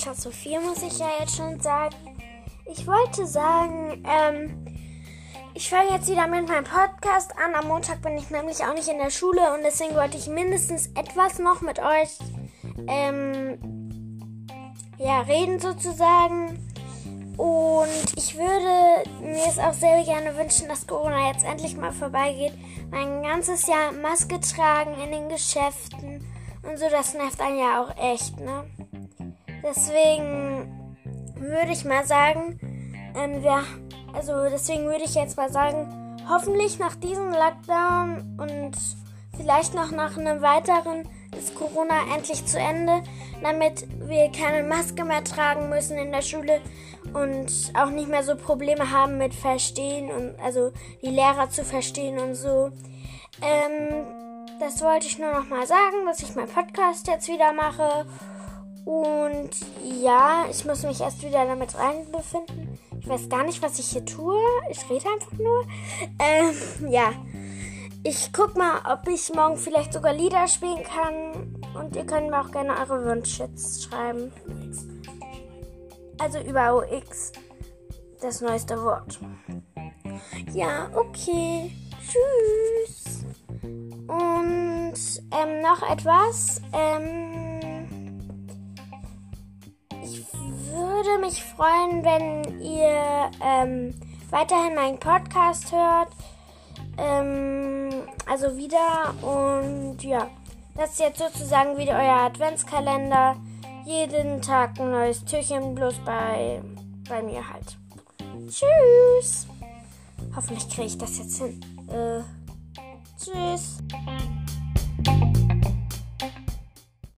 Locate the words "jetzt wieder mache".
57.06-58.06